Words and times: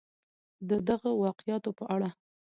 د 0.69 0.71
دغه 0.89 1.09
واقعاتو 1.23 1.69
په 1.77 1.85
اړه 1.95 2.09